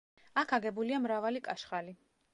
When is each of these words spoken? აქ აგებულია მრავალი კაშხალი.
აქ 0.43 0.53
აგებულია 0.57 0.99
მრავალი 1.05 1.43
კაშხალი. 1.49 1.99